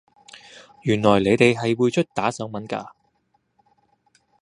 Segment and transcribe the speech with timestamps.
[0.81, 2.95] 原來你哋係會出打手文架